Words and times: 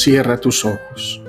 Cierra 0.00 0.40
tus 0.40 0.64
ojos. 0.64 1.20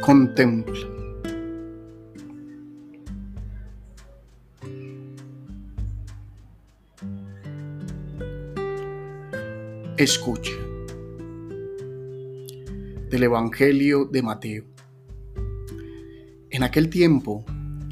Contempla. 0.00 0.78
Escucha. 9.96 10.52
Del 13.10 13.24
Evangelio 13.24 14.04
de 14.04 14.22
Mateo. 14.22 14.64
En 16.50 16.62
aquel 16.62 16.88
tiempo, 16.88 17.44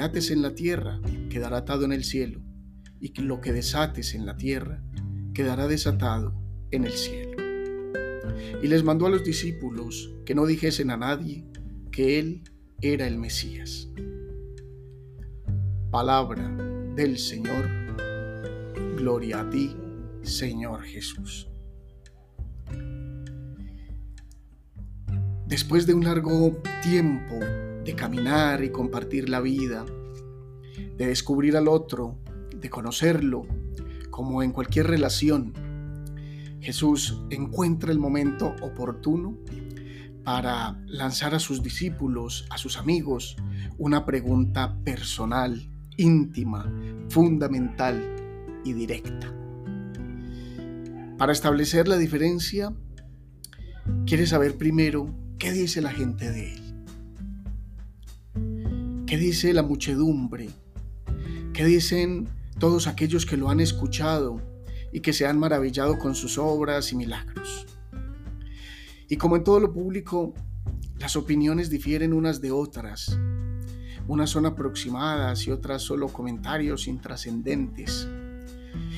Ates 0.00 0.30
en 0.30 0.42
la 0.42 0.54
tierra 0.54 1.00
quedará 1.30 1.58
atado 1.58 1.84
en 1.84 1.92
el 1.92 2.04
cielo, 2.04 2.42
y 3.00 3.12
lo 3.20 3.40
que 3.40 3.52
desates 3.52 4.14
en 4.14 4.26
la 4.26 4.36
tierra 4.36 4.82
quedará 5.34 5.68
desatado 5.68 6.34
en 6.70 6.84
el 6.84 6.92
cielo. 6.92 7.36
Y 8.62 8.68
les 8.68 8.84
mandó 8.84 9.06
a 9.06 9.10
los 9.10 9.24
discípulos 9.24 10.12
que 10.24 10.34
no 10.34 10.46
dijesen 10.46 10.90
a 10.90 10.96
nadie 10.96 11.44
que 11.90 12.18
Él 12.18 12.42
era 12.80 13.06
el 13.06 13.18
Mesías. 13.18 13.88
Palabra 15.90 16.48
del 16.94 17.18
Señor. 17.18 17.68
Gloria 18.96 19.40
a 19.40 19.50
ti, 19.50 19.76
Señor 20.22 20.82
Jesús. 20.82 21.48
Después 25.46 25.86
de 25.86 25.94
un 25.94 26.04
largo 26.04 26.60
tiempo 26.82 27.38
de 27.86 27.94
caminar 27.94 28.64
y 28.64 28.70
compartir 28.70 29.28
la 29.28 29.40
vida, 29.40 29.86
de 30.96 31.06
descubrir 31.06 31.56
al 31.56 31.68
otro, 31.68 32.18
de 32.54 32.68
conocerlo, 32.68 33.46
como 34.10 34.42
en 34.42 34.50
cualquier 34.50 34.88
relación, 34.88 35.52
Jesús 36.60 37.22
encuentra 37.30 37.92
el 37.92 37.98
momento 37.98 38.54
oportuno 38.60 39.38
para 40.24 40.82
lanzar 40.86 41.34
a 41.34 41.38
sus 41.38 41.62
discípulos, 41.62 42.46
a 42.50 42.58
sus 42.58 42.76
amigos, 42.76 43.36
una 43.78 44.04
pregunta 44.04 44.76
personal, 44.82 45.70
íntima, 45.96 46.72
fundamental 47.08 48.02
y 48.64 48.72
directa. 48.72 49.32
Para 51.16 51.32
establecer 51.32 51.86
la 51.86 51.96
diferencia, 51.96 52.74
quiere 54.04 54.26
saber 54.26 54.58
primero 54.58 55.14
¿Qué 55.38 55.52
dice 55.52 55.82
la 55.82 55.90
gente 55.90 56.30
de 56.30 56.54
él? 56.54 56.65
¿Qué 59.06 59.16
dice 59.16 59.52
la 59.52 59.62
muchedumbre? 59.62 60.48
¿Qué 61.52 61.64
dicen 61.64 62.28
todos 62.58 62.88
aquellos 62.88 63.24
que 63.24 63.36
lo 63.36 63.48
han 63.48 63.60
escuchado 63.60 64.42
y 64.92 64.98
que 64.98 65.12
se 65.12 65.26
han 65.26 65.38
maravillado 65.38 65.96
con 65.96 66.16
sus 66.16 66.38
obras 66.38 66.90
y 66.90 66.96
milagros? 66.96 67.66
Y 69.08 69.16
como 69.16 69.36
en 69.36 69.44
todo 69.44 69.60
lo 69.60 69.72
público, 69.72 70.34
las 70.98 71.14
opiniones 71.14 71.70
difieren 71.70 72.12
unas 72.12 72.40
de 72.40 72.50
otras. 72.50 73.16
Unas 74.08 74.30
son 74.30 74.44
aproximadas 74.44 75.46
y 75.46 75.52
otras 75.52 75.82
solo 75.82 76.08
comentarios 76.08 76.88
intrascendentes. 76.88 78.08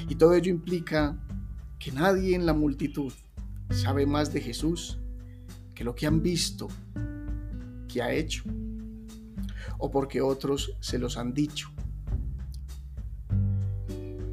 Y 0.09 0.15
todo 0.15 0.33
ello 0.33 0.51
implica 0.51 1.23
que 1.79 1.93
nadie 1.93 2.35
en 2.35 2.47
la 2.47 2.55
multitud 2.55 3.13
sabe 3.69 4.07
más 4.07 4.33
de 4.33 4.41
Jesús 4.41 4.99
que 5.75 5.85
lo 5.85 5.95
que 5.95 6.07
han 6.07 6.23
visto 6.23 6.69
que 7.89 8.01
ha 8.01 8.11
hecho 8.11 8.45
o 9.79 9.91
porque 9.91 10.21
otros 10.21 10.77
se 10.81 10.99
los 10.99 11.17
han 11.17 11.34
dicho. 11.34 11.71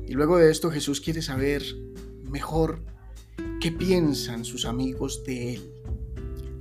Y 0.07 0.13
luego 0.13 0.38
de 0.38 0.51
esto 0.51 0.72
Jesús 0.72 1.01
quiere 1.01 1.22
saber 1.22 1.63
mejor 2.23 2.84
qué 3.59 3.72
piensan 3.72 4.45
sus 4.45 4.66
amigos 4.66 5.24
de 5.25 5.56
Él, 5.56 5.72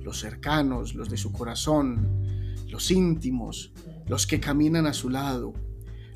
los 0.01 0.19
cercanos, 0.19 0.95
los 0.95 1.09
de 1.09 1.17
su 1.17 1.31
corazón, 1.31 2.55
los 2.67 2.91
íntimos, 2.91 3.71
los 4.07 4.27
que 4.27 4.39
caminan 4.39 4.87
a 4.87 4.93
su 4.93 5.09
lado, 5.09 5.53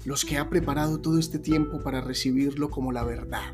los 0.06 0.26
que 0.26 0.38
ha 0.38 0.50
preparado 0.50 1.00
todo 1.00 1.20
este 1.20 1.40
tiempo 1.40 1.82
para 1.82 2.02
recibirlo 2.02 2.70
como 2.70 2.92
la 2.92 3.04
verdad. 3.04 3.54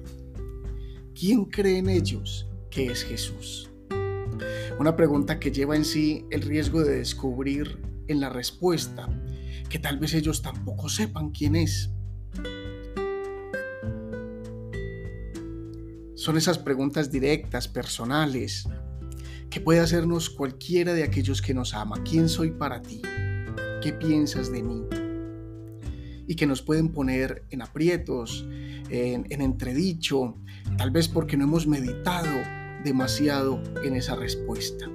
¿Quién 1.13 1.45
cree 1.45 1.77
en 1.77 1.89
ellos 1.89 2.47
que 2.69 2.87
es 2.87 3.03
Jesús? 3.03 3.69
Una 4.79 4.95
pregunta 4.95 5.39
que 5.39 5.51
lleva 5.51 5.75
en 5.75 5.85
sí 5.85 6.25
el 6.29 6.41
riesgo 6.41 6.83
de 6.83 6.97
descubrir 6.97 7.79
en 8.07 8.19
la 8.19 8.29
respuesta 8.29 9.09
que 9.69 9.79
tal 9.79 9.97
vez 9.97 10.13
ellos 10.13 10.41
tampoco 10.41 10.89
sepan 10.89 11.31
quién 11.31 11.55
es. 11.55 11.91
Son 16.15 16.37
esas 16.37 16.57
preguntas 16.57 17.11
directas, 17.11 17.67
personales, 17.67 18.67
que 19.49 19.61
puede 19.61 19.79
hacernos 19.79 20.29
cualquiera 20.29 20.93
de 20.93 21.03
aquellos 21.03 21.41
que 21.41 21.53
nos 21.53 21.73
ama. 21.73 22.01
¿Quién 22.03 22.29
soy 22.29 22.51
para 22.51 22.81
ti? 22.81 23.01
¿Qué 23.81 23.93
piensas 23.93 24.51
de 24.51 24.63
mí? 24.63 24.83
Y 26.27 26.35
que 26.35 26.47
nos 26.47 26.61
pueden 26.61 26.89
poner 26.89 27.45
en 27.51 27.61
aprietos, 27.61 28.47
en, 28.89 29.27
en 29.29 29.41
entredicho, 29.41 30.37
tal 30.77 30.91
vez 30.91 31.07
porque 31.07 31.37
no 31.37 31.43
hemos 31.43 31.67
meditado 31.67 32.31
demasiado 32.83 33.61
en 33.83 33.95
esa 33.95 34.15
respuesta. 34.15 34.89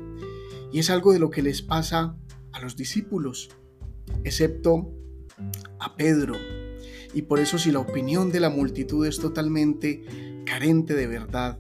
Y 0.73 0.79
es 0.79 0.91
algo 0.91 1.13
de 1.13 1.19
lo 1.19 1.31
que 1.31 1.43
les 1.43 1.63
pasa 1.63 2.17
a 2.53 2.61
los 2.61 2.77
discípulos, 2.77 3.51
excepto 4.25 4.93
a 5.79 5.97
Pedro. 5.97 6.35
Y 7.15 7.23
por 7.23 7.41
eso 7.41 7.59
si 7.59 7.73
la 7.73 7.81
opinión 7.81 8.31
de 8.31 8.41
la 8.41 8.51
multitud 8.51 9.07
es 9.07 9.19
totalmente 9.19 10.05
carente 10.45 10.95
de 10.95 11.07
verdad, 11.07 11.59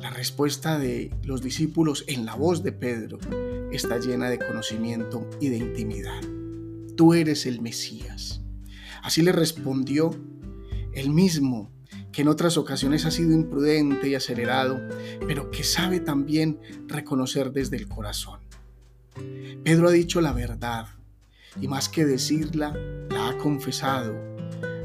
la 0.00 0.10
respuesta 0.10 0.78
de 0.78 1.14
los 1.22 1.42
discípulos 1.42 2.04
en 2.08 2.26
la 2.26 2.34
voz 2.34 2.62
de 2.62 2.72
Pedro 2.72 3.18
está 3.70 3.98
llena 3.98 4.28
de 4.28 4.38
conocimiento 4.38 5.28
y 5.40 5.48
de 5.48 5.58
intimidad. 5.58 6.20
Tú 6.96 7.14
eres 7.14 7.46
el 7.46 7.62
Mesías. 7.62 8.42
Así 9.02 9.22
le 9.22 9.32
respondió 9.32 10.10
el 10.92 11.10
mismo 11.10 11.72
que 12.12 12.22
en 12.22 12.28
otras 12.28 12.58
ocasiones 12.58 13.06
ha 13.06 13.10
sido 13.10 13.32
imprudente 13.32 14.08
y 14.08 14.14
acelerado, 14.14 14.80
pero 15.26 15.50
que 15.50 15.64
sabe 15.64 16.00
también 16.00 16.60
reconocer 16.86 17.52
desde 17.52 17.76
el 17.76 17.88
corazón. 17.88 18.40
Pedro 19.64 19.88
ha 19.88 19.92
dicho 19.92 20.20
la 20.20 20.32
verdad 20.32 20.86
y 21.60 21.68
más 21.68 21.88
que 21.88 22.04
decirla, 22.04 22.74
la 23.10 23.30
ha 23.30 23.38
confesado. 23.38 24.14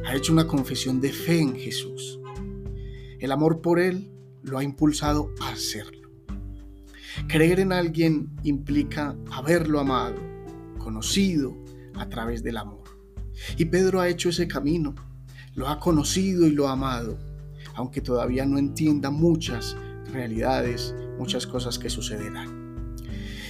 Ha 0.06 0.16
hecho 0.16 0.34
una 0.34 0.48
confesión 0.48 1.02
de 1.02 1.12
fe 1.12 1.40
en 1.40 1.56
Jesús. 1.56 2.20
El 3.20 3.32
amor 3.32 3.62
por 3.62 3.80
Él 3.80 4.12
lo 4.44 4.58
ha 4.58 4.64
impulsado 4.64 5.34
a 5.42 5.50
hacerlo. 5.50 6.10
Creer 7.28 7.60
en 7.60 7.74
alguien 7.74 8.30
implica 8.44 9.16
haberlo 9.32 9.80
amado, 9.80 10.22
conocido 10.78 11.58
a 11.96 12.08
través 12.10 12.44
del 12.44 12.58
amor. 12.58 12.84
Y 13.58 13.66
Pedro 13.66 14.00
ha 14.00 14.10
hecho 14.10 14.30
ese 14.30 14.48
camino 14.48 14.94
lo 15.58 15.68
ha 15.68 15.80
conocido 15.80 16.46
y 16.46 16.52
lo 16.52 16.68
ha 16.68 16.74
amado, 16.74 17.18
aunque 17.74 18.00
todavía 18.00 18.46
no 18.46 18.60
entienda 18.60 19.10
muchas 19.10 19.76
realidades, 20.14 20.94
muchas 21.18 21.48
cosas 21.48 21.80
que 21.80 21.90
sucederán. 21.90 22.67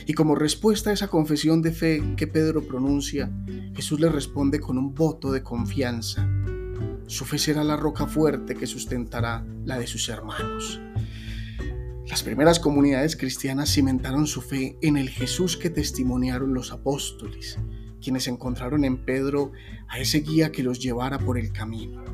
Y 0.10 0.14
como 0.14 0.36
respuesta 0.36 0.90
a 0.90 0.94
esa 0.94 1.10
confesión 1.10 1.62
de 1.62 1.74
fe 1.74 2.02
que 2.16 2.28
Pedro 2.28 2.66
pronuncia, 2.66 3.30
Jesús 3.76 4.00
le 4.00 4.08
responde 4.08 4.62
con 4.62 4.78
un 4.78 4.96
voto 4.96 5.34
de 5.34 5.44
confianza. 5.44 6.26
Su 7.08 7.26
fe 7.26 7.38
será 7.38 7.66
la 7.66 7.76
roca 7.76 8.08
fuerte 8.08 8.56
que 8.56 8.68
sustentará 8.68 9.46
la 9.66 9.78
de 9.78 9.86
sus 9.86 10.08
hermanos. 10.08 10.80
Las 12.08 12.24
primeras 12.24 12.58
comunidades 12.62 13.18
cristianas 13.18 13.70
cimentaron 13.70 14.28
su 14.28 14.42
fe 14.42 14.78
en 14.82 14.96
el 14.96 15.10
Jesús 15.10 15.58
que 15.58 15.70
testimoniaron 15.70 16.54
los 16.54 16.72
apóstoles, 16.72 17.60
quienes 18.02 18.30
encontraron 18.30 18.86
en 18.86 19.04
Pedro 19.04 19.52
a 19.90 20.00
ese 20.00 20.22
guía 20.22 20.54
que 20.54 20.64
los 20.64 20.80
llevara 20.80 21.20
por 21.20 21.38
el 21.38 21.52
camino. 21.52 22.06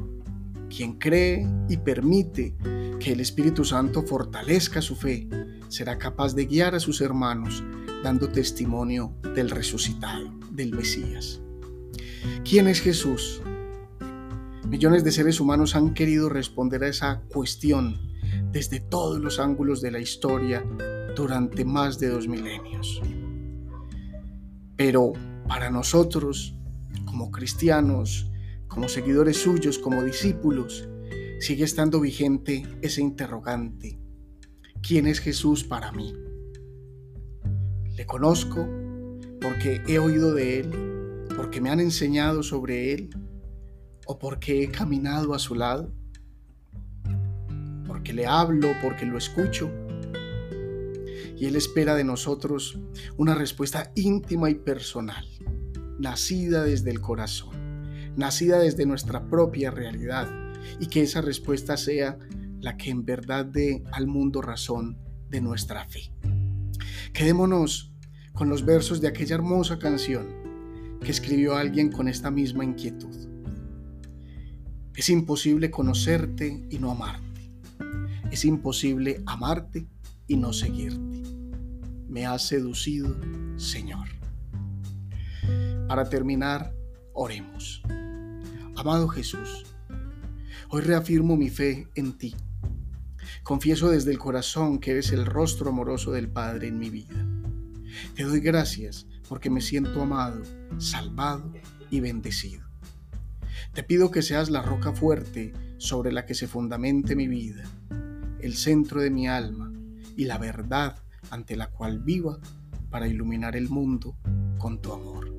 Quien 0.67 0.93
cree 0.97 1.47
y 1.69 1.77
permite 1.77 2.55
que 2.99 3.11
el 3.11 3.19
Espíritu 3.19 3.63
Santo 3.63 4.01
fortalezca 4.01 4.81
su 4.81 4.95
fe, 4.95 5.29
será 5.67 5.99
capaz 5.99 6.33
de 6.33 6.47
guiar 6.47 6.73
a 6.73 6.79
sus 6.79 6.99
hermanos 6.99 7.63
dando 8.03 8.29
testimonio 8.29 9.15
del 9.33 9.49
resucitado, 9.49 10.29
del 10.51 10.73
Mesías. 10.73 11.41
¿Quién 12.43 12.67
es 12.67 12.81
Jesús? 12.81 13.41
Millones 14.67 15.03
de 15.03 15.11
seres 15.11 15.39
humanos 15.39 15.75
han 15.75 15.93
querido 15.93 16.29
responder 16.29 16.83
a 16.83 16.89
esa 16.89 17.21
cuestión 17.33 17.97
desde 18.51 18.79
todos 18.81 19.19
los 19.19 19.39
ángulos 19.39 19.81
de 19.81 19.91
la 19.91 19.99
historia 19.99 20.65
durante 21.15 21.63
más 21.63 21.99
de 21.99 22.09
dos 22.09 22.27
milenios. 22.27 23.01
Pero 24.75 25.13
para 25.47 25.69
nosotros, 25.69 26.55
como 27.05 27.31
cristianos, 27.31 28.29
como 28.67 28.89
seguidores 28.89 29.37
suyos, 29.37 29.79
como 29.79 30.03
discípulos, 30.03 30.89
sigue 31.39 31.63
estando 31.63 32.01
vigente 32.01 32.63
ese 32.81 33.01
interrogante. 33.01 33.99
¿Quién 34.81 35.07
es 35.07 35.19
Jesús 35.19 35.63
para 35.63 35.91
mí? 35.91 36.13
Le 37.95 38.05
conozco 38.07 38.67
porque 39.39 39.83
he 39.87 39.99
oído 39.99 40.33
de 40.33 40.59
Él, 40.59 41.27
porque 41.35 41.61
me 41.61 41.69
han 41.69 41.79
enseñado 41.79 42.41
sobre 42.41 42.93
Él 42.93 43.09
o 44.07 44.17
porque 44.17 44.63
he 44.63 44.69
caminado 44.69 45.33
a 45.33 45.39
su 45.39 45.53
lado, 45.53 45.93
porque 47.85 48.13
le 48.13 48.25
hablo, 48.25 48.69
porque 48.81 49.05
lo 49.05 49.17
escucho. 49.17 49.69
Y 51.37 51.45
Él 51.45 51.55
espera 51.55 51.95
de 51.95 52.03
nosotros 52.03 52.79
una 53.17 53.35
respuesta 53.35 53.91
íntima 53.95 54.49
y 54.49 54.55
personal, 54.55 55.25
nacida 55.99 56.63
desde 56.63 56.89
el 56.89 56.99
corazón, 56.99 57.55
nacida 58.15 58.59
desde 58.59 58.85
nuestra 58.85 59.27
propia 59.29 59.69
realidad, 59.69 60.27
y 60.79 60.87
que 60.87 61.01
esa 61.01 61.21
respuesta 61.21 61.77
sea 61.77 62.17
la 62.59 62.75
que 62.77 62.89
en 62.89 63.05
verdad 63.05 63.45
dé 63.45 63.83
al 63.91 64.07
mundo 64.07 64.41
razón 64.41 64.97
de 65.29 65.41
nuestra 65.41 65.85
fe. 65.85 66.11
Quedémonos 67.13 67.93
con 68.33 68.49
los 68.49 68.65
versos 68.65 68.99
de 68.99 69.07
aquella 69.07 69.35
hermosa 69.35 69.77
canción 69.77 70.25
que 70.99 71.11
escribió 71.11 71.55
alguien 71.55 71.91
con 71.91 72.07
esta 72.07 72.31
misma 72.31 72.63
inquietud. 72.63 73.15
Es 74.95 75.09
imposible 75.09 75.69
conocerte 75.69 76.65
y 76.71 76.79
no 76.79 76.89
amarte. 76.89 77.51
Es 78.31 78.45
imposible 78.45 79.21
amarte 79.27 79.87
y 80.25 80.37
no 80.37 80.53
seguirte. 80.53 81.21
Me 82.07 82.25
has 82.25 82.47
seducido, 82.47 83.15
Señor. 83.57 84.07
Para 85.87 86.09
terminar, 86.09 86.73
oremos. 87.13 87.83
Amado 88.75 89.07
Jesús, 89.07 89.65
hoy 90.69 90.81
reafirmo 90.81 91.37
mi 91.37 91.51
fe 91.51 91.87
en 91.93 92.17
ti. 92.17 92.35
Confieso 93.43 93.89
desde 93.89 94.11
el 94.11 94.19
corazón 94.19 94.79
que 94.79 94.91
eres 94.91 95.11
el 95.11 95.25
rostro 95.25 95.69
amoroso 95.69 96.11
del 96.11 96.29
Padre 96.29 96.67
en 96.67 96.79
mi 96.79 96.89
vida. 96.89 97.25
Te 98.15 98.23
doy 98.23 98.39
gracias 98.39 99.07
porque 99.27 99.49
me 99.49 99.61
siento 99.61 100.01
amado, 100.01 100.41
salvado 100.77 101.51
y 101.89 101.99
bendecido. 101.99 102.67
Te 103.73 103.83
pido 103.83 104.11
que 104.11 104.21
seas 104.21 104.49
la 104.49 104.61
roca 104.61 104.93
fuerte 104.93 105.53
sobre 105.77 106.11
la 106.11 106.25
que 106.25 106.35
se 106.35 106.47
fundamente 106.47 107.15
mi 107.15 107.27
vida, 107.27 107.63
el 108.39 108.55
centro 108.55 109.01
de 109.01 109.09
mi 109.09 109.27
alma 109.27 109.71
y 110.15 110.25
la 110.25 110.37
verdad 110.37 110.97
ante 111.29 111.55
la 111.55 111.71
cual 111.71 111.99
viva 111.99 112.39
para 112.89 113.07
iluminar 113.07 113.55
el 113.55 113.69
mundo 113.69 114.15
con 114.57 114.81
tu 114.81 114.93
amor. 114.93 115.33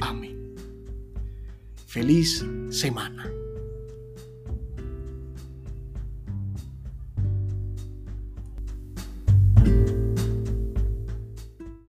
Amén. 0.00 0.54
Feliz 1.86 2.44
semana. 2.70 3.30